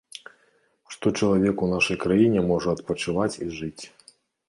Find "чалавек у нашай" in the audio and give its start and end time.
1.19-2.01